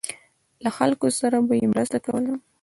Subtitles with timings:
[0.63, 2.33] له خلکو سره به یې مرسته کوله.